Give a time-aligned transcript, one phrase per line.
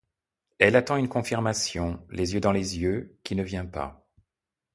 [0.57, 4.03] Elle attend une confirmation, les yeux dans les yeux, qui ne vient pas.